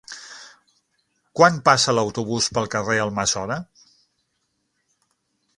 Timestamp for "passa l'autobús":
1.69-2.49